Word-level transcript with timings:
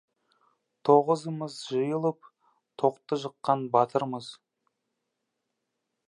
Тоғызымыз 0.87 1.57
жиылып, 1.73 2.29
тоқты 2.83 3.19
жыққан 3.25 3.61
батырмыз. 3.75 4.31